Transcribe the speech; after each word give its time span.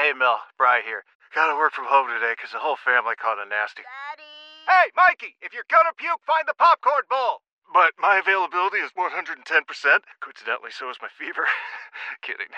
Hey, 0.00 0.14
Mel, 0.14 0.40
Bry 0.56 0.80
here. 0.80 1.04
Gotta 1.34 1.54
work 1.60 1.74
from 1.74 1.84
home 1.84 2.08
today 2.08 2.34
'cause 2.34 2.52
the 2.52 2.58
whole 2.58 2.76
family 2.76 3.16
caught 3.16 3.38
a 3.38 3.44
nasty. 3.44 3.82
Daddy! 3.82 4.64
Hey, 4.66 4.90
Mikey, 4.96 5.36
if 5.42 5.52
you're 5.52 5.68
gonna 5.68 5.92
puke, 5.92 6.24
find 6.24 6.48
the 6.48 6.54
popcorn 6.54 7.04
bowl. 7.10 7.42
But 7.70 7.98
my 7.98 8.16
availability 8.16 8.78
is 8.78 8.94
110%. 8.94 10.06
Coincidentally, 10.20 10.70
so 10.70 10.88
is 10.88 11.02
my 11.02 11.10
fever. 11.10 11.46
Kidding. 12.22 12.48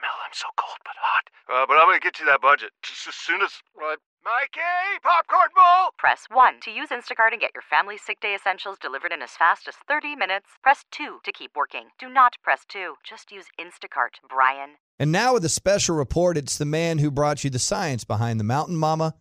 Mel, 0.00 0.10
I'm 0.26 0.32
so 0.32 0.48
cold 0.56 0.78
but 0.84 0.96
hot. 0.96 1.30
Uh, 1.46 1.66
but 1.66 1.78
I'm 1.78 1.86
gonna 1.86 2.00
get 2.00 2.18
you 2.18 2.26
that 2.26 2.40
budget 2.40 2.72
just 2.82 3.06
as 3.06 3.14
soon 3.14 3.42
as. 3.42 3.62
Uh, 3.80 3.96
Mikey, 4.24 4.98
popcorn 5.02 5.48
bowl! 5.54 5.90
Press 5.96 6.26
1 6.28 6.60
to 6.62 6.70
use 6.70 6.90
Instacart 6.90 7.32
and 7.32 7.40
get 7.40 7.52
your 7.54 7.62
family's 7.62 8.02
sick 8.02 8.20
day 8.20 8.34
essentials 8.34 8.76
delivered 8.78 9.12
in 9.12 9.22
as 9.22 9.30
fast 9.30 9.68
as 9.68 9.74
30 9.86 10.16
minutes. 10.16 10.46
Press 10.62 10.84
2 10.90 11.20
to 11.24 11.32
keep 11.32 11.52
working. 11.56 11.88
Do 11.98 12.08
not 12.08 12.34
press 12.42 12.64
2. 12.68 12.94
Just 13.08 13.30
use 13.30 13.46
Instacart, 13.58 14.18
Brian. 14.28 14.76
And 14.98 15.12
now 15.12 15.34
with 15.34 15.44
a 15.44 15.48
special 15.48 15.96
report, 15.96 16.36
it's 16.36 16.58
the 16.58 16.64
man 16.64 16.98
who 16.98 17.10
brought 17.10 17.44
you 17.44 17.50
the 17.50 17.58
science 17.58 18.04
behind 18.04 18.40
the 18.40 18.44
Mountain 18.44 18.76
Mama, 18.76 19.14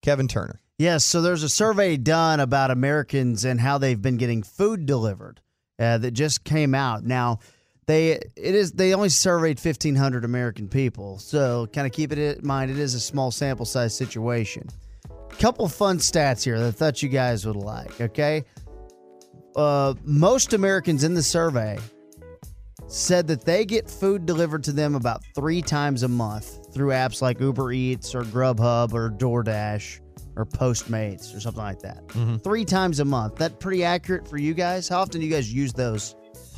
Kevin 0.00 0.28
Turner. 0.28 0.62
Yes, 0.78 1.04
so 1.04 1.20
there's 1.20 1.42
a 1.42 1.48
survey 1.48 1.96
done 1.96 2.38
about 2.38 2.70
Americans 2.70 3.44
and 3.44 3.60
how 3.60 3.78
they've 3.78 4.00
been 4.00 4.16
getting 4.16 4.42
food 4.42 4.86
delivered 4.86 5.40
uh, 5.78 5.98
that 5.98 6.12
just 6.12 6.44
came 6.44 6.74
out. 6.74 7.04
Now, 7.04 7.40
they 7.86 8.12
it 8.12 8.30
is 8.36 8.72
they 8.72 8.94
only 8.94 9.08
surveyed 9.08 9.58
1,500 9.58 10.24
American 10.24 10.68
people, 10.68 11.18
so 11.18 11.68
kind 11.72 11.86
of 11.86 11.92
keep 11.92 12.12
it 12.12 12.18
in 12.18 12.46
mind. 12.46 12.70
It 12.70 12.78
is 12.78 12.94
a 12.94 13.00
small 13.00 13.30
sample 13.30 13.66
size 13.66 13.94
situation. 13.96 14.68
Couple 15.38 15.68
fun 15.68 15.98
stats 15.98 16.42
here 16.42 16.58
that 16.58 16.68
I 16.68 16.70
thought 16.70 17.02
you 17.02 17.08
guys 17.08 17.46
would 17.46 17.56
like. 17.56 18.00
Okay, 18.00 18.44
uh, 19.54 19.94
most 20.04 20.52
Americans 20.52 21.04
in 21.04 21.14
the 21.14 21.22
survey 21.22 21.78
said 22.88 23.26
that 23.26 23.44
they 23.44 23.64
get 23.64 23.90
food 23.90 24.26
delivered 24.26 24.64
to 24.64 24.72
them 24.72 24.94
about 24.94 25.22
three 25.34 25.60
times 25.62 26.02
a 26.02 26.08
month 26.08 26.72
through 26.72 26.90
apps 26.90 27.20
like 27.20 27.40
Uber 27.40 27.72
Eats 27.72 28.14
or 28.14 28.22
Grubhub 28.22 28.92
or 28.94 29.10
DoorDash 29.10 30.00
or 30.36 30.44
Postmates 30.44 31.34
or 31.34 31.40
something 31.40 31.62
like 31.62 31.80
that. 31.80 32.02
Three 32.44 32.64
times 32.64 33.00
a 33.00 33.04
month. 33.04 33.36
That 33.36 33.58
pretty 33.58 33.82
accurate 33.84 34.28
for 34.28 34.36
you 34.36 34.54
guys? 34.54 34.88
How 34.88 35.00
often 35.00 35.20
do 35.20 35.26
you 35.26 35.32
guys 35.32 35.52
use 35.52 35.72
those 35.72 36.14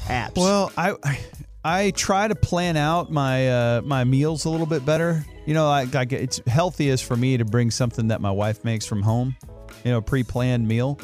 apps? 0.07 0.37
Well, 0.37 0.73
I 0.77 0.95
I, 1.03 1.19
I 1.65 1.91
try 1.91 2.29
to 2.29 2.35
plan 2.35 2.77
out 2.77 3.11
my 3.11 3.49
uh, 3.49 3.83
my 3.83 4.05
meals 4.05 4.45
a 4.45 4.51
little 4.51 4.67
bit 4.67 4.85
better. 4.87 5.25
You 5.47 5.55
know, 5.55 5.69
like, 5.69 5.95
like 5.95 6.13
it's 6.13 6.41
healthiest 6.47 7.05
for 7.05 7.17
me 7.17 7.39
to 7.39 7.45
bring 7.45 7.71
something 7.71 8.09
that 8.09 8.21
my 8.21 8.31
wife 8.31 8.65
makes 8.65 8.85
from 8.85 9.03
home. 9.03 9.35
You 9.85 9.93
know, 9.93 10.01
pre-planned 10.01 10.67
meal. 10.67 10.99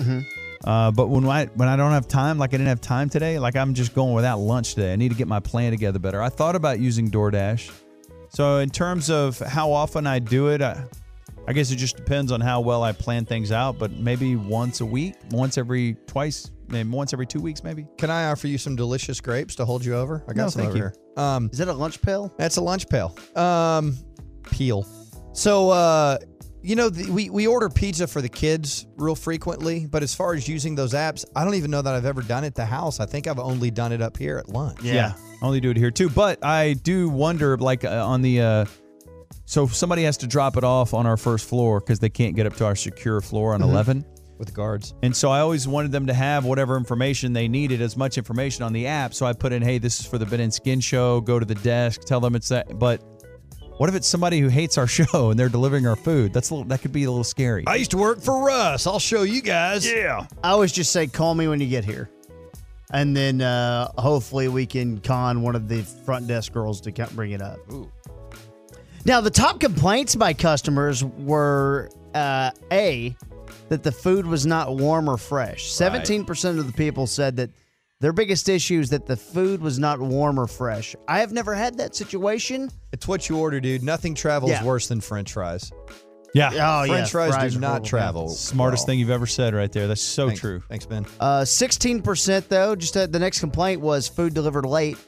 Uh, 0.64 0.90
but 0.90 1.08
when 1.08 1.26
I 1.26 1.46
when 1.46 1.68
I 1.68 1.76
don't 1.76 1.92
have 1.92 2.08
time, 2.08 2.38
like 2.38 2.50
I 2.50 2.56
didn't 2.56 2.68
have 2.68 2.80
time 2.80 3.10
today, 3.10 3.38
like 3.38 3.56
I'm 3.56 3.74
just 3.74 3.94
going 3.94 4.14
without 4.14 4.38
lunch 4.38 4.74
today. 4.74 4.92
I 4.92 4.96
need 4.96 5.10
to 5.10 5.14
get 5.14 5.28
my 5.28 5.40
plan 5.40 5.70
together 5.72 5.98
better. 5.98 6.22
I 6.22 6.30
thought 6.30 6.56
about 6.56 6.80
using 6.80 7.10
DoorDash. 7.10 7.70
So 8.30 8.58
in 8.58 8.70
terms 8.70 9.10
of 9.10 9.38
how 9.38 9.72
often 9.72 10.06
I 10.06 10.18
do 10.18 10.48
it, 10.48 10.62
I, 10.62 10.84
I 11.46 11.52
guess 11.52 11.70
it 11.70 11.76
just 11.76 11.96
depends 11.96 12.32
on 12.32 12.40
how 12.40 12.60
well 12.60 12.82
I 12.82 12.92
plan 12.92 13.24
things 13.26 13.52
out. 13.52 13.78
But 13.78 13.92
maybe 13.92 14.36
once 14.36 14.80
a 14.80 14.86
week, 14.86 15.14
once 15.30 15.58
every 15.58 15.94
twice, 16.06 16.50
maybe 16.68 16.88
once 16.88 17.12
every 17.12 17.26
two 17.26 17.40
weeks, 17.40 17.62
maybe. 17.62 17.86
Can 17.98 18.10
I 18.10 18.30
offer 18.30 18.46
you 18.48 18.56
some 18.58 18.76
delicious 18.76 19.20
grapes 19.20 19.54
to 19.56 19.64
hold 19.64 19.84
you 19.84 19.94
over? 19.94 20.22
I 20.28 20.32
got 20.32 20.36
No, 20.36 20.48
some 20.48 20.60
thank 20.62 20.70
over 20.70 20.78
you. 20.78 20.84
here. 20.84 20.94
Um, 21.16 21.50
is 21.52 21.58
that 21.58 21.68
a 21.68 21.72
lunch 21.72 22.00
pail? 22.00 22.32
That's 22.38 22.56
a 22.56 22.62
lunch 22.62 22.88
pail. 22.88 23.16
Um, 23.36 23.96
peel. 24.50 24.86
So, 25.32 25.70
uh, 25.70 26.18
you 26.62 26.76
know, 26.76 26.88
the, 26.88 27.10
we 27.10 27.28
we 27.28 27.46
order 27.46 27.68
pizza 27.68 28.06
for 28.06 28.22
the 28.22 28.28
kids 28.28 28.86
real 28.96 29.14
frequently, 29.14 29.86
but 29.86 30.02
as 30.02 30.14
far 30.14 30.32
as 30.34 30.48
using 30.48 30.74
those 30.74 30.94
apps, 30.94 31.24
I 31.36 31.44
don't 31.44 31.56
even 31.56 31.70
know 31.70 31.82
that 31.82 31.94
I've 31.94 32.06
ever 32.06 32.22
done 32.22 32.42
it 32.44 32.48
at 32.48 32.54
the 32.54 32.64
house. 32.64 33.00
I 33.00 33.06
think 33.06 33.26
I've 33.26 33.38
only 33.38 33.70
done 33.70 33.92
it 33.92 34.00
up 34.00 34.16
here 34.16 34.38
at 34.38 34.48
lunch. 34.48 34.78
I 35.42 35.46
only 35.46 35.60
do 35.60 35.70
it 35.70 35.76
here 35.76 35.90
too. 35.90 36.08
But 36.08 36.42
I 36.42 36.72
do 36.72 37.10
wonder, 37.10 37.58
like 37.58 37.84
uh, 37.84 38.06
on 38.06 38.22
the, 38.22 38.40
uh, 38.40 38.64
so 39.46 39.64
if 39.64 39.74
somebody 39.74 40.02
has 40.04 40.16
to 40.18 40.26
drop 40.26 40.56
it 40.56 40.64
off 40.64 40.94
on 40.94 41.06
our 41.06 41.16
first 41.16 41.48
floor 41.48 41.80
because 41.80 41.98
they 41.98 42.08
can't 42.10 42.34
get 42.36 42.46
up 42.46 42.54
to 42.56 42.64
our 42.64 42.74
secure 42.76 43.20
floor 43.20 43.54
on 43.54 43.60
Mhm. 43.60 43.64
11. 43.70 44.04
With 44.38 44.48
the 44.48 44.54
guards. 44.54 44.94
And 45.02 45.14
so 45.14 45.30
I 45.30 45.38
always 45.40 45.68
wanted 45.68 45.92
them 45.92 46.08
to 46.08 46.12
have 46.14 46.44
whatever 46.44 46.76
information 46.76 47.32
they 47.34 47.46
needed, 47.46 47.80
as 47.80 47.96
much 47.96 48.18
information 48.18 48.64
on 48.64 48.72
the 48.72 48.88
app. 48.88 49.14
So 49.14 49.26
I 49.26 49.32
put 49.32 49.52
in, 49.52 49.62
hey, 49.62 49.78
this 49.78 50.00
is 50.00 50.06
for 50.06 50.18
the 50.18 50.26
Ben 50.26 50.40
and 50.40 50.52
Skin 50.52 50.80
show. 50.80 51.20
Go 51.20 51.38
to 51.38 51.46
the 51.46 51.54
desk, 51.54 52.00
tell 52.00 52.18
them 52.18 52.34
it's 52.34 52.48
that. 52.48 52.76
But 52.80 53.00
what 53.76 53.88
if 53.88 53.94
it's 53.94 54.08
somebody 54.08 54.40
who 54.40 54.48
hates 54.48 54.76
our 54.76 54.86
show 54.98 55.30
and 55.30 55.38
they're 55.38 55.48
delivering 55.48 55.86
our 55.86 55.94
food? 55.94 56.32
That's 56.32 56.50
a 56.50 56.54
little, 56.54 56.68
that 56.68 56.80
could 56.82 56.90
be 56.92 57.04
a 57.04 57.10
little 57.10 57.22
scary. 57.22 57.62
I 57.68 57.76
used 57.76 57.92
to 57.92 57.96
work 57.96 58.20
for 58.20 58.42
Russ. 58.44 58.88
I'll 58.88 58.98
show 58.98 59.22
you 59.22 59.40
guys. 59.40 59.86
Yeah. 59.88 60.26
I 60.42 60.50
always 60.50 60.72
just 60.72 60.90
say, 60.90 61.06
call 61.06 61.36
me 61.36 61.46
when 61.46 61.60
you 61.60 61.68
get 61.68 61.84
here. 61.84 62.10
And 62.92 63.16
then 63.16 63.40
uh, 63.40 63.88
hopefully 63.98 64.48
we 64.48 64.66
can 64.66 64.98
con 64.98 65.42
one 65.42 65.54
of 65.54 65.68
the 65.68 65.82
front 65.82 66.26
desk 66.26 66.52
girls 66.52 66.80
to 66.82 66.92
come 66.92 67.08
bring 67.14 67.30
it 67.30 67.40
up. 67.42 67.58
Now, 69.06 69.20
the 69.20 69.30
top 69.30 69.60
complaints 69.60 70.16
by 70.16 70.32
customers 70.32 71.04
were 71.04 71.90
uh, 72.14 72.50
A, 72.72 73.14
that 73.68 73.82
the 73.82 73.92
food 73.92 74.26
was 74.26 74.46
not 74.46 74.76
warm 74.76 75.08
or 75.08 75.18
fresh. 75.18 75.70
17% 75.72 76.58
of 76.58 76.66
the 76.66 76.72
people 76.72 77.06
said 77.06 77.36
that 77.36 77.50
their 78.00 78.12
biggest 78.12 78.48
issue 78.48 78.80
is 78.80 78.90
that 78.90 79.06
the 79.06 79.16
food 79.16 79.60
was 79.60 79.78
not 79.78 80.00
warm 80.00 80.38
or 80.40 80.46
fresh. 80.46 80.96
I 81.06 81.20
have 81.20 81.32
never 81.32 81.54
had 81.54 81.76
that 81.78 81.94
situation. 81.94 82.70
It's 82.92 83.06
what 83.06 83.28
you 83.28 83.38
order, 83.38 83.60
dude. 83.60 83.82
Nothing 83.82 84.14
travels 84.14 84.50
Yeah. 84.52 84.64
worse 84.64 84.88
than 84.88 85.00
French 85.00 85.32
fries. 85.32 85.70
Yeah. 86.34 86.48
Oh, 86.52 86.86
French 86.86 87.06
yeah, 87.08 87.12
fries, 87.12 87.34
fries 87.34 87.54
do 87.54 87.60
not 87.60 87.68
horrible. 87.68 87.86
travel. 87.86 88.28
Smartest 88.30 88.82
well. 88.82 88.86
thing 88.86 88.98
you've 88.98 89.10
ever 89.10 89.26
said 89.26 89.54
right 89.54 89.70
there. 89.70 89.86
That's 89.86 90.02
so 90.02 90.26
Thanks. 90.28 90.40
true. 90.40 90.62
Thanks, 90.68 90.84
Ben. 90.86 91.06
Uh, 91.20 91.42
16% 91.42 92.48
though, 92.48 92.74
just 92.74 92.96
uh, 92.96 93.06
the 93.06 93.18
next 93.20 93.40
complaint 93.40 93.80
was 93.80 94.08
food 94.08 94.34
delivered 94.34 94.66
late. 94.66 94.98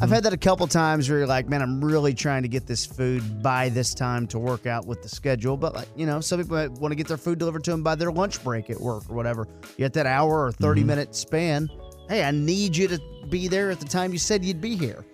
I've 0.00 0.10
had 0.10 0.22
that 0.24 0.32
a 0.32 0.38
couple 0.38 0.66
times 0.66 1.08
where 1.08 1.18
you're 1.18 1.26
like, 1.26 1.48
man, 1.48 1.60
I'm 1.60 1.84
really 1.84 2.14
trying 2.14 2.42
to 2.42 2.48
get 2.48 2.66
this 2.66 2.86
food 2.86 3.42
by 3.42 3.68
this 3.68 3.94
time 3.94 4.26
to 4.28 4.38
work 4.38 4.66
out 4.66 4.86
with 4.86 5.02
the 5.02 5.08
schedule. 5.08 5.56
But 5.56 5.74
like, 5.74 5.88
you 5.96 6.06
know, 6.06 6.20
some 6.20 6.40
people 6.40 6.56
might 6.56 6.70
want 6.72 6.92
to 6.92 6.96
get 6.96 7.08
their 7.08 7.16
food 7.16 7.38
delivered 7.38 7.64
to 7.64 7.72
them 7.72 7.82
by 7.82 7.94
their 7.94 8.10
lunch 8.10 8.42
break 8.42 8.70
at 8.70 8.80
work 8.80 9.02
or 9.10 9.14
whatever. 9.14 9.46
You 9.62 9.84
get 9.84 9.92
that 9.94 10.06
hour 10.06 10.46
or 10.46 10.52
30 10.52 10.84
minute 10.84 11.14
span. 11.14 11.68
Hey, 12.08 12.24
I 12.24 12.30
need 12.30 12.76
you 12.76 12.88
to 12.88 13.00
be 13.28 13.48
there 13.48 13.70
at 13.70 13.80
the 13.80 13.86
time 13.86 14.12
you 14.12 14.18
said 14.18 14.44
you'd 14.44 14.60
be 14.60 14.76
here. 14.76 15.04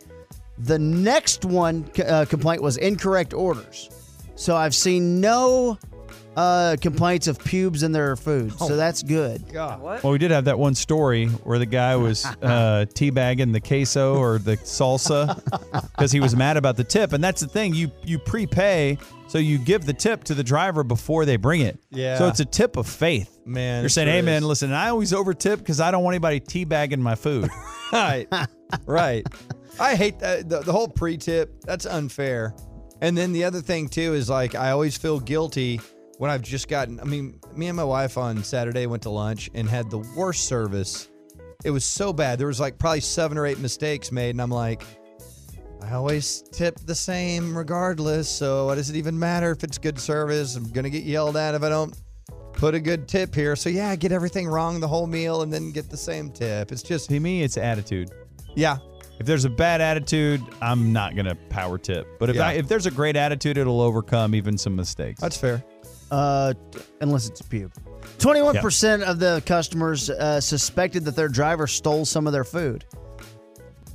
The 0.59 0.78
next 0.78 1.45
one 1.45 1.89
uh, 2.07 2.25
complaint 2.28 2.62
was 2.62 2.77
incorrect 2.77 3.33
orders. 3.33 3.91
So 4.34 4.57
I've 4.57 4.75
seen 4.75 5.21
no 5.21 5.78
uh, 6.38 6.76
complaints 6.81 7.26
of 7.26 7.37
pubes 7.41 7.82
in 7.82 7.91
their 7.91 8.15
food. 8.15 8.56
So 8.60 8.76
that's 8.76 9.03
good. 9.03 9.53
God. 9.53 9.82
Well, 9.82 10.12
we 10.12 10.19
did 10.19 10.31
have 10.31 10.44
that 10.44 10.56
one 10.56 10.76
story 10.76 11.26
where 11.26 11.59
the 11.59 11.66
guy 11.66 11.97
was 11.97 12.25
uh, 12.43 12.87
teabagging 12.94 13.53
the 13.53 13.60
queso 13.60 14.15
or 14.15 14.38
the 14.38 14.56
salsa 14.59 15.34
because 15.97 16.12
he 16.12 16.21
was 16.21 16.37
mad 16.37 16.56
about 16.56 16.77
the 16.77 16.84
tip. 16.84 17.12
And 17.12 17.25
that's 17.25 17.41
the 17.41 17.48
thing 17.48 17.75
you 17.75 17.91
you 18.04 18.21
prepay, 18.21 18.98
so 19.27 19.38
you 19.38 19.59
give 19.59 19.84
the 19.84 19.93
tip 19.93 20.22
to 20.25 20.34
the 20.34 20.44
driver 20.44 20.84
before 20.84 21.25
they 21.25 21.37
bring 21.37 21.62
it. 21.62 21.81
Yeah. 21.91 22.16
So 22.19 22.28
it's 22.28 22.38
a 22.38 22.44
tip 22.44 22.77
of 22.77 22.87
faith. 22.87 23.41
Man, 23.44 23.81
You're 23.81 23.87
it 23.87 23.91
saying, 23.91 24.06
sure 24.06 24.15
hey, 24.15 24.22
man, 24.22 24.43
is. 24.43 24.48
listen, 24.48 24.72
I 24.72 24.91
always 24.91 25.12
over 25.12 25.34
tip 25.34 25.59
because 25.59 25.81
I 25.81 25.91
don't 25.91 26.04
want 26.04 26.15
anybody 26.15 26.38
teabagging 26.38 27.00
my 27.00 27.16
food. 27.16 27.50
right. 27.93 28.28
right. 28.87 29.27
I 29.81 29.97
hate 29.97 30.21
that, 30.21 30.48
the, 30.48 30.60
the 30.60 30.71
whole 30.71 30.88
pre 30.88 31.16
tip. 31.16 31.62
That's 31.62 31.84
unfair. 31.84 32.54
And 33.00 33.16
then 33.16 33.32
the 33.32 33.44
other 33.44 33.60
thing, 33.60 33.88
too, 33.88 34.15
is 34.15 34.28
like 34.28 34.54
I 34.54 34.71
always 34.71 34.97
feel 34.97 35.21
guilty 35.21 35.81
when 36.19 36.31
I've 36.31 36.43
just 36.43 36.69
gotten. 36.69 37.01
I 37.01 37.05
mean, 37.05 37.41
me 37.55 37.69
and 37.69 37.77
my 37.77 37.84
wife 37.84 38.19
on 38.19 38.43
Saturday 38.45 38.87
went 38.87 39.03
to 39.05 39.11
lunch 39.11 39.51
and 39.55 39.69
had 39.69 39.91
the 39.91 39.99
worst 40.17 40.47
service. 40.47 41.09
It 41.65 41.71
was 41.71 41.84
so 41.84 42.12
bad. 42.12 42.39
There 42.39 42.47
was 42.47 42.61
like 42.61 42.79
probably 42.79 43.01
seven 43.01 43.37
or 43.39 43.47
eight 43.47 43.59
mistakes 43.59 44.12
made. 44.12 44.31
And 44.31 44.41
I'm 44.43 44.51
like, 44.51 44.83
I 45.83 45.93
always 45.93 46.43
tip 46.53 46.78
the 46.87 46.95
same 46.95 47.57
regardless. 47.57 48.28
So 48.28 48.67
what 48.67 48.77
does 48.77 48.91
it 48.91 48.97
even 48.97 49.19
matter 49.19 49.51
if 49.53 49.65
it's 49.65 49.78
good 49.78 49.99
service? 49.99 50.55
I'm 50.57 50.71
going 50.71 50.84
to 50.84 50.91
get 50.91 51.05
yelled 51.05 51.37
at 51.37 51.55
if 51.55 51.62
I 51.62 51.69
don't 51.69 51.97
put 52.53 52.75
a 52.75 52.81
good 52.81 53.09
tip 53.09 53.34
here. 53.34 53.57
So 53.57 53.69
yeah, 53.71 53.89
I 53.89 53.97
get 53.97 54.12
everything 54.12 54.47
wrong 54.49 54.81
the 54.81 54.89
whole 54.89 55.07
meal 55.07 55.43
and 55.43 55.53
then 55.53 55.71
get 55.73 55.89
the 55.91 55.97
same 55.97 56.31
tip. 56.31 56.71
It's 56.73 56.83
just, 56.83 57.09
to 57.11 57.19
me, 57.21 57.43
it's 57.43 57.57
attitude. 57.57 58.11
yeah. 58.55 58.78
If 59.21 59.27
there's 59.27 59.45
a 59.45 59.51
bad 59.51 59.81
attitude, 59.81 60.41
I'm 60.62 60.92
not 60.92 61.16
gonna 61.16 61.34
power 61.48 61.77
tip. 61.77 62.07
But 62.21 62.31
if 62.31 62.37
Yeah. 62.37 62.48
I, 62.48 62.53
if 62.53 62.69
there's 62.69 62.87
a 62.87 62.91
great 62.92 63.16
attitude, 63.16 63.59
it'll 63.59 63.81
overcome 63.81 64.33
even 64.33 64.57
some 64.57 64.77
mistakes. 64.77 65.21
That's 65.21 65.37
fair. 65.37 65.65
Uh, 66.10 66.55
unless 67.01 67.28
it's 67.28 67.41
a 67.41 67.45
pube. 67.45 67.72
Twenty-one 68.19 68.59
percent 68.59 69.03
of 69.03 69.19
the 69.19 69.43
customers 69.47 70.09
uh, 70.10 70.41
suspected 70.41 71.05
that 71.05 71.16
their 71.16 71.28
driver 71.28 71.66
stole 71.66 72.05
some 72.05 72.27
of 72.27 72.33
their 72.33 72.45
food. 72.45 72.84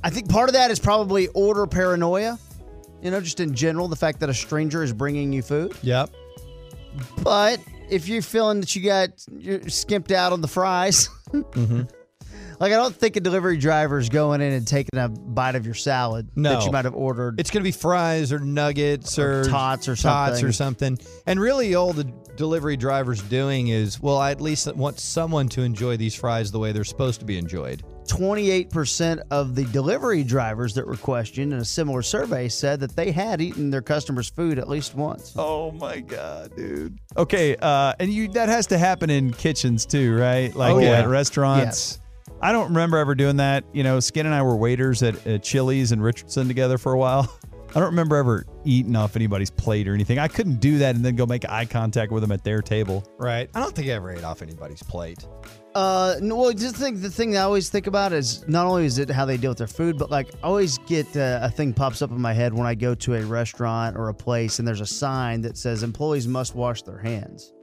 I 0.02 0.10
think 0.10 0.28
part 0.28 0.48
of 0.48 0.52
that 0.54 0.70
is 0.70 0.78
probably 0.78 1.28
order 1.28 1.66
paranoia. 1.66 2.38
You 3.02 3.10
know, 3.10 3.20
just 3.20 3.40
in 3.40 3.54
general, 3.54 3.88
the 3.88 3.96
fact 3.96 4.20
that 4.20 4.30
a 4.30 4.34
stranger 4.34 4.82
is 4.82 4.92
bringing 4.92 5.32
you 5.32 5.42
food. 5.42 5.74
Yep. 5.82 6.10
But 7.22 7.60
if 7.90 8.08
you're 8.08 8.22
feeling 8.22 8.60
that 8.60 8.74
you 8.76 8.82
got 8.82 9.10
you're 9.36 9.68
skimped 9.68 10.12
out 10.12 10.32
on 10.32 10.40
the 10.40 10.48
fries, 10.48 11.08
Mm-hmm. 11.32 11.82
Like 12.60 12.72
I 12.72 12.76
don't 12.76 12.94
think 12.94 13.16
a 13.16 13.20
delivery 13.20 13.56
driver 13.56 13.98
is 13.98 14.08
going 14.08 14.40
in 14.40 14.52
and 14.52 14.66
taking 14.66 14.98
a 14.98 15.08
bite 15.08 15.54
of 15.54 15.64
your 15.64 15.74
salad 15.74 16.28
No. 16.36 16.50
that 16.54 16.64
you 16.64 16.70
might 16.72 16.84
have 16.84 16.94
ordered. 16.94 17.38
It's 17.40 17.50
going 17.50 17.62
to 17.62 17.68
be 17.68 17.72
fries 17.72 18.32
or 18.32 18.38
nuggets 18.38 19.18
Or 19.18 19.40
or, 19.40 19.44
tots 19.44 19.88
or 19.88 19.96
tots 19.96 20.00
something. 20.40 20.44
or 20.46 20.52
something. 20.52 20.98
And 21.26 21.40
really, 21.40 21.74
all 21.74 21.92
the 21.92 22.04
delivery 22.36 22.76
drivers 22.76 23.22
doing 23.22 23.68
is, 23.68 24.00
well, 24.00 24.16
I 24.18 24.30
at 24.32 24.40
least 24.40 24.66
want 24.74 24.98
someone 24.98 25.48
to 25.50 25.62
enjoy 25.62 25.96
these 25.96 26.14
fries 26.14 26.50
the 26.50 26.58
way 26.58 26.72
they're 26.72 26.84
supposed 26.84 27.20
to 27.20 27.26
be 27.26 27.38
enjoyed. 27.38 27.82
28% 28.06 29.22
of 29.30 29.54
the 29.54 29.64
delivery 29.66 30.22
drivers 30.22 30.74
that 30.74 30.86
were 30.86 30.96
questioned 30.96 31.52
in 31.52 31.58
a 31.58 31.64
similar 31.64 32.02
survey 32.02 32.48
said 32.48 32.80
that 32.80 32.94
they 32.96 33.10
had 33.10 33.40
eaten 33.40 33.70
their 33.70 33.80
customers' 33.82 34.28
food 34.28 34.58
at 34.58 34.68
least 34.68 34.94
once. 34.94 35.32
Oh 35.36 35.70
my 35.72 36.00
god, 36.00 36.54
dude. 36.56 36.98
Okay, 37.16 37.56
uh, 37.56 37.94
and 37.98 38.12
you 38.12 38.28
that 38.28 38.48
has 38.48 38.66
to 38.68 38.78
happen 38.78 39.08
in 39.10 39.32
kitchens 39.32 39.86
too, 39.86 40.14
right? 40.16 40.54
Like 40.54 40.74
Oh, 40.74 40.78
yeah. 40.78 41.00
at 41.00 41.08
restaurants. 41.08 41.98
I 42.44 42.52
don't 42.52 42.68
remember 42.68 42.98
ever 42.98 43.14
doing 43.14 43.38
that. 43.38 43.64
You 43.72 43.82
know, 43.84 44.00
Skin 44.00 44.26
and 44.26 44.34
I 44.34 44.42
were 44.42 44.54
waiters 44.54 45.02
at, 45.02 45.26
at 45.26 45.42
Chili's 45.42 45.92
and 45.92 46.02
Richardson 46.02 46.46
together 46.46 46.76
for 46.76 46.92
a 46.92 46.98
while. 46.98 47.34
I 47.70 47.80
don't 47.80 47.88
remember 47.88 48.16
ever 48.16 48.44
eating 48.66 48.94
off 48.96 49.16
anybody's 49.16 49.50
plate 49.50 49.88
or 49.88 49.94
anything. 49.94 50.18
I 50.18 50.28
couldn't 50.28 50.60
do 50.60 50.76
that 50.76 50.94
and 50.94 51.02
then 51.02 51.16
go 51.16 51.24
make 51.24 51.48
eye 51.48 51.64
contact 51.64 52.12
with 52.12 52.22
them 52.22 52.30
at 52.32 52.44
their 52.44 52.60
table. 52.60 53.02
Right. 53.18 53.48
I 53.54 53.60
don't 53.60 53.74
think 53.74 53.88
I 53.88 53.92
ever 53.92 54.12
ate 54.12 54.24
off 54.24 54.42
anybody's 54.42 54.82
plate. 54.82 55.26
Uh, 55.74 56.16
no, 56.20 56.36
well, 56.36 56.52
just 56.52 56.76
think 56.76 57.00
the 57.00 57.08
thing 57.08 57.34
I 57.34 57.40
always 57.40 57.70
think 57.70 57.86
about 57.86 58.12
is 58.12 58.46
not 58.46 58.66
only 58.66 58.84
is 58.84 58.98
it 58.98 59.08
how 59.08 59.24
they 59.24 59.38
deal 59.38 59.52
with 59.52 59.58
their 59.58 59.66
food, 59.66 59.96
but 59.96 60.10
like 60.10 60.28
I 60.42 60.46
always 60.46 60.76
get 60.86 61.16
uh, 61.16 61.38
a 61.40 61.50
thing 61.50 61.72
pops 61.72 62.02
up 62.02 62.10
in 62.10 62.20
my 62.20 62.34
head 62.34 62.52
when 62.52 62.66
I 62.66 62.74
go 62.74 62.94
to 62.94 63.14
a 63.14 63.24
restaurant 63.24 63.96
or 63.96 64.10
a 64.10 64.14
place 64.14 64.58
and 64.58 64.68
there's 64.68 64.82
a 64.82 64.86
sign 64.86 65.40
that 65.40 65.56
says 65.56 65.82
employees 65.82 66.28
must 66.28 66.54
wash 66.54 66.82
their 66.82 66.98
hands. 66.98 67.54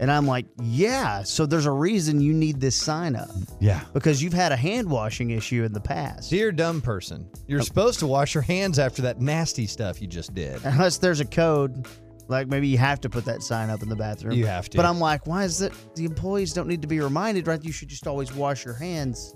And 0.00 0.10
I'm 0.10 0.26
like, 0.26 0.46
yeah, 0.62 1.22
so 1.22 1.46
there's 1.46 1.66
a 1.66 1.70
reason 1.70 2.20
you 2.20 2.32
need 2.32 2.60
this 2.60 2.74
sign 2.74 3.14
up 3.14 3.30
Yeah. 3.60 3.82
because 3.92 4.22
you've 4.22 4.32
had 4.32 4.50
a 4.52 4.56
hand 4.56 4.88
washing 4.90 5.30
issue 5.30 5.64
in 5.64 5.72
the 5.72 5.80
past. 5.80 6.30
Dear 6.30 6.50
dumb 6.50 6.80
person, 6.80 7.28
you're 7.46 7.60
oh. 7.60 7.64
supposed 7.64 7.98
to 8.00 8.06
wash 8.06 8.34
your 8.34 8.42
hands 8.42 8.78
after 8.78 9.02
that 9.02 9.20
nasty 9.20 9.66
stuff 9.66 10.00
you 10.00 10.08
just 10.08 10.34
did. 10.34 10.60
Unless 10.64 10.98
there's 10.98 11.20
a 11.20 11.24
code, 11.24 11.86
like 12.28 12.48
maybe 12.48 12.68
you 12.68 12.78
have 12.78 13.00
to 13.02 13.10
put 13.10 13.24
that 13.26 13.42
sign 13.42 13.68
up 13.70 13.82
in 13.82 13.88
the 13.88 13.96
bathroom. 13.96 14.34
You 14.34 14.46
have 14.46 14.68
to. 14.70 14.76
But 14.76 14.86
I'm 14.86 14.98
like, 14.98 15.26
why 15.26 15.44
is 15.44 15.60
it 15.60 15.72
the 15.94 16.04
employees 16.04 16.52
don't 16.52 16.68
need 16.68 16.82
to 16.82 16.88
be 16.88 17.00
reminded, 17.00 17.46
right? 17.46 17.62
You 17.62 17.72
should 17.72 17.88
just 17.88 18.06
always 18.06 18.32
wash 18.34 18.64
your 18.64 18.74
hands. 18.74 19.34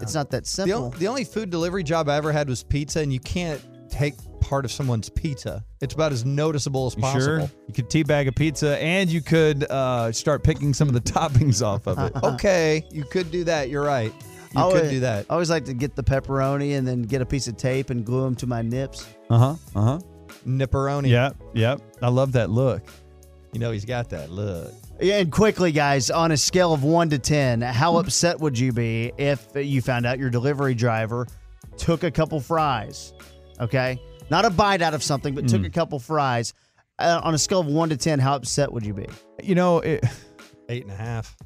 It's 0.00 0.14
not 0.14 0.30
that 0.30 0.44
The, 0.44 0.50
simple. 0.50 0.90
the 0.90 1.08
only 1.08 1.24
food 1.24 1.50
delivery 1.50 1.82
job 1.82 2.08
I 2.08 2.16
ever 2.16 2.30
had 2.32 2.48
was 2.48 2.62
pizza, 2.62 3.00
and 3.00 3.12
you 3.12 3.20
can't 3.20 3.60
take 3.98 4.14
part 4.40 4.64
of 4.64 4.70
someone's 4.72 5.08
pizza. 5.08 5.64
It's 5.80 5.94
about 5.94 6.12
as 6.12 6.24
noticeable 6.24 6.86
as 6.86 6.94
possible. 6.94 7.20
sure? 7.24 7.50
You 7.66 7.74
could 7.74 7.88
teabag 7.90 8.28
a 8.28 8.32
pizza 8.32 8.78
and 8.82 9.10
you 9.10 9.20
could 9.20 9.64
uh, 9.70 10.12
start 10.12 10.42
picking 10.44 10.72
some 10.72 10.88
of 10.88 10.94
the 10.94 11.00
toppings 11.12 11.64
off 11.64 11.86
of 11.86 11.98
it. 11.98 12.12
Okay, 12.22 12.84
you 12.90 13.04
could 13.04 13.30
do 13.30 13.44
that. 13.44 13.68
You're 13.68 13.84
right. 13.84 14.12
You 14.12 14.60
I 14.60 14.70
could 14.70 14.76
always- 14.76 14.90
do 14.90 15.00
that. 15.00 15.26
I 15.28 15.32
always 15.34 15.50
like 15.50 15.64
to 15.66 15.74
get 15.74 15.94
the 15.96 16.02
pepperoni 16.04 16.78
and 16.78 16.86
then 16.86 17.02
get 17.02 17.20
a 17.22 17.26
piece 17.26 17.48
of 17.48 17.56
tape 17.56 17.90
and 17.90 18.04
glue 18.04 18.22
them 18.22 18.34
to 18.36 18.46
my 18.46 18.62
nips. 18.62 19.06
Uh 19.28 19.38
huh. 19.38 19.54
Uh 19.74 19.82
huh. 19.82 19.98
Nipperoni. 20.46 21.08
Yep. 21.08 21.36
Yep. 21.54 21.80
I 22.02 22.08
love 22.08 22.32
that 22.32 22.50
look. 22.50 22.82
You 23.52 23.60
know 23.60 23.70
he's 23.72 23.84
got 23.84 24.10
that 24.10 24.30
look. 24.30 24.72
Yeah, 25.00 25.18
and 25.18 25.30
quickly, 25.32 25.72
guys, 25.72 26.10
on 26.10 26.32
a 26.32 26.36
scale 26.36 26.72
of 26.72 26.82
one 26.84 27.08
to 27.10 27.18
10, 27.18 27.60
how 27.60 27.96
upset 27.98 28.40
would 28.40 28.58
you 28.58 28.72
be 28.72 29.12
if 29.16 29.46
you 29.54 29.80
found 29.80 30.06
out 30.06 30.18
your 30.18 30.28
delivery 30.28 30.74
driver 30.74 31.26
took 31.76 32.02
a 32.02 32.10
couple 32.10 32.40
fries? 32.40 33.12
Okay. 33.60 34.00
Not 34.30 34.44
a 34.44 34.50
bite 34.50 34.82
out 34.82 34.94
of 34.94 35.02
something, 35.02 35.34
but 35.34 35.48
took 35.48 35.64
a 35.64 35.70
couple 35.70 35.98
fries. 35.98 36.52
Uh, 36.98 37.20
on 37.22 37.32
a 37.34 37.38
scale 37.38 37.60
of 37.60 37.66
one 37.66 37.88
to 37.90 37.96
10, 37.96 38.18
how 38.18 38.34
upset 38.34 38.72
would 38.72 38.84
you 38.84 38.92
be? 38.92 39.06
You 39.42 39.54
know, 39.54 39.78
it, 39.78 40.04
Eight 40.68 40.82
and 40.82 40.92
a 40.92 40.96
half. 40.96 41.36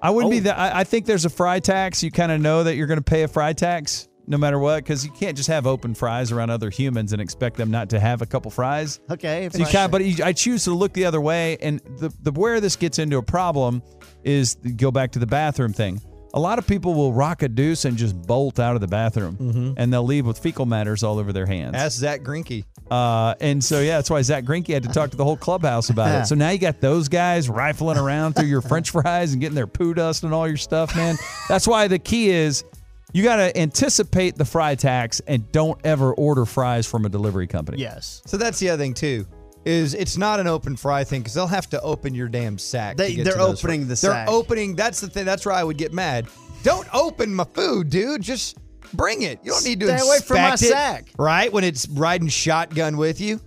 I 0.00 0.10
wouldn't 0.10 0.32
be 0.32 0.38
Oh. 0.38 0.42
that. 0.44 0.58
I, 0.58 0.80
I 0.80 0.84
think 0.84 1.06
there's 1.06 1.24
a 1.24 1.30
fry 1.30 1.60
tax. 1.60 2.02
You 2.02 2.10
kind 2.10 2.32
of 2.32 2.40
know 2.40 2.64
that 2.64 2.74
you're 2.76 2.86
going 2.88 2.98
to 2.98 3.04
pay 3.04 3.22
a 3.22 3.28
fry 3.28 3.52
tax 3.52 4.08
no 4.26 4.38
matter 4.38 4.58
what, 4.58 4.76
because 4.84 5.04
you 5.04 5.10
can't 5.12 5.36
just 5.36 5.48
have 5.48 5.66
open 5.66 5.94
fries 5.94 6.30
around 6.32 6.48
other 6.50 6.70
humans 6.70 7.12
and 7.12 7.20
expect 7.20 7.56
them 7.56 7.70
not 7.72 7.90
to 7.90 7.98
have 8.00 8.22
a 8.22 8.26
couple 8.26 8.50
fries. 8.52 9.00
Okay. 9.10 9.44
If 9.46 9.52
So 9.52 9.58
you 9.58 9.64
I- 9.66 9.72
kind 9.72 9.92
but 9.92 10.04
you- 10.04 10.24
I 10.24 10.32
choose 10.32 10.64
to 10.64 10.72
look 10.74 10.92
the 10.94 11.04
other 11.04 11.20
way, 11.20 11.56
and 11.60 11.80
the 11.98 12.12
the 12.22 12.30
where 12.32 12.60
this 12.60 12.76
gets 12.76 12.98
into 12.98 13.18
a 13.18 13.22
problem 13.22 13.82
is 14.24 14.54
go 14.76 14.90
back 14.92 15.10
to 15.12 15.18
the 15.18 15.26
bathroom 15.26 15.72
thing. 15.72 16.00
A 16.34 16.40
lot 16.40 16.58
of 16.58 16.66
people 16.66 16.94
will 16.94 17.12
rock 17.12 17.42
a 17.42 17.48
deuce 17.48 17.84
and 17.84 17.96
just 17.96 18.20
bolt 18.22 18.58
out 18.58 18.74
of 18.74 18.80
the 18.80 18.86
bathroom, 18.86 19.74
and 19.76 19.92
they'll 19.92 20.02
leave 20.04 20.26
with 20.26 20.38
fecal 20.38 20.64
matters 20.66 21.02
all 21.02 21.18
over 21.18 21.32
their 21.32 21.46
hands. 21.46 21.74
Ask 21.76 21.98
Zack 21.98 22.22
Greinke. 22.22 22.64
Uh, 22.90 23.34
and 23.40 23.62
so 23.62 23.80
yeah, 23.80 23.96
that's 23.98 24.10
why 24.10 24.20
Zack 24.22 24.44
Greinke 24.44 24.68
had 24.72 24.82
to 24.82 24.88
talk 24.90 25.10
to 25.10 25.16
the 25.16 25.24
whole 25.24 25.36
clubhouse 25.36 25.90
about 25.90 26.08
it. 26.22 26.26
So 26.32 26.34
now 26.34 26.50
you 26.50 26.58
got 26.58 26.80
those 26.80 27.08
guys 27.08 27.48
rifling 27.48 27.98
around 27.98 28.34
through 28.34 28.46
your 28.46 28.60
French 28.62 28.90
fries 28.90 29.32
and 29.32 29.40
getting 29.40 29.54
their 29.54 29.66
poo 29.66 29.92
dust 29.94 30.24
and 30.24 30.32
all 30.32 30.46
your 30.48 30.56
stuff, 30.56 30.94
man. 30.96 31.16
That's 31.48 31.66
why 31.66 31.88
the 31.88 31.98
key 31.98 32.30
is 32.30 32.64
you 33.12 33.22
got 33.22 33.36
to 33.36 33.58
anticipate 33.58 34.36
the 34.36 34.44
fry 34.44 34.74
tax 34.74 35.20
and 35.26 35.50
don't 35.52 35.78
ever 35.84 36.14
order 36.14 36.44
fries 36.46 36.86
from 36.86 37.04
a 37.04 37.08
delivery 37.08 37.46
company. 37.46 37.78
Yes. 37.78 38.22
So 38.26 38.36
that's 38.36 38.58
the 38.58 38.70
other 38.70 38.82
thing 38.82 38.94
too. 38.94 39.26
Is 39.64 39.94
it's 39.94 40.16
not 40.16 40.40
an 40.40 40.48
open 40.48 40.74
fry 40.76 41.04
thing 41.04 41.20
because 41.20 41.34
they'll 41.34 41.46
have 41.46 41.68
to 41.70 41.80
open 41.82 42.14
your 42.14 42.28
damn 42.28 42.58
sack. 42.58 42.96
They- 42.96 43.14
they're 43.16 43.34
to 43.34 43.40
opening 43.40 43.82
the 43.82 43.88
They're 43.88 43.96
sack. 43.96 44.28
opening. 44.28 44.74
That's 44.74 45.00
the 45.00 45.08
thing. 45.08 45.24
That's 45.24 45.46
where 45.46 45.54
I 45.54 45.62
would 45.62 45.78
get 45.78 45.92
mad. 45.92 46.26
Don't 46.64 46.88
open 46.92 47.32
my 47.34 47.44
food, 47.44 47.88
dude. 47.88 48.22
Just 48.22 48.56
bring 48.94 49.22
it. 49.22 49.38
You 49.44 49.52
don't 49.52 49.64
need 49.64 49.80
to 49.80 49.86
Stay 49.86 50.06
away 50.06 50.18
from 50.18 50.38
my 50.38 50.52
inspect 50.52 50.62
it, 50.62 50.74
sack. 50.74 51.04
Right 51.18 51.52
when 51.52 51.62
it's 51.64 51.88
riding 51.88 52.28
shotgun 52.28 52.96
with 52.96 53.20
you, 53.20 53.40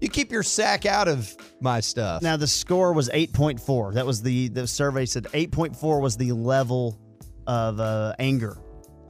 you 0.00 0.08
keep 0.08 0.30
your 0.32 0.42
sack 0.42 0.84
out 0.84 1.08
of 1.08 1.34
my 1.60 1.80
stuff. 1.80 2.22
Now, 2.22 2.36
the 2.36 2.46
score 2.46 2.92
was 2.92 3.08
8.4. 3.10 3.94
That 3.94 4.04
was 4.04 4.20
the, 4.22 4.48
the 4.48 4.66
survey 4.66 5.06
said 5.06 5.24
8.4 5.32 6.00
was 6.00 6.16
the 6.16 6.32
level 6.32 6.98
of 7.46 7.80
uh, 7.80 8.14
anger 8.18 8.56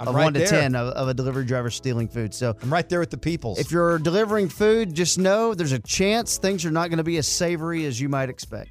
I'm 0.03 0.09
of 0.09 0.15
right 0.15 0.25
1 0.25 0.35
to 0.35 0.39
there. 0.41 0.49
10 0.49 0.75
of, 0.75 0.89
of 0.89 1.09
a 1.09 1.15
delivery 1.15 1.45
driver 1.45 1.71
stealing 1.71 2.09
food. 2.09 2.35
So 2.35 2.57
I'm 2.63 2.73
right 2.73 2.89
there 2.89 3.01
with 3.01 3.11
the 3.11 3.19
peoples. 3.19 3.59
if 3.59 3.71
you're 3.71 3.99
delivering 3.99 4.49
food, 4.49 4.95
just 4.95 5.19
know 5.19 5.55
there's 5.55 5.73
a 5.73 5.79
chance 5.79 6.39
things 6.39 6.65
are 6.65 6.71
not 6.71 6.89
going 6.89 6.99
to 6.99 7.05
be 7.05 7.17
as 7.19 7.27
savory 7.27 7.85
as 7.87 8.01
you 8.01 8.09
might 8.09 8.29
expect. 8.29 8.71